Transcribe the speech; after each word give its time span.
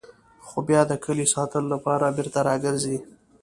خو 0.45 0.57
بیا 0.67 0.81
د 0.87 0.93
کلي 1.05 1.25
ساتلو 1.33 1.67
لپاره 1.75 2.15
بېرته 2.17 2.39
راګرځي. 2.49 2.97